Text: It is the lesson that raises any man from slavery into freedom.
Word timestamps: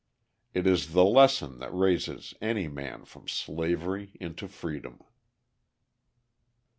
It 0.55 0.65
is 0.65 0.93
the 0.93 1.05
lesson 1.05 1.59
that 1.59 1.71
raises 1.71 2.33
any 2.41 2.67
man 2.67 3.05
from 3.05 3.27
slavery 3.27 4.17
into 4.19 4.47
freedom. 4.47 5.03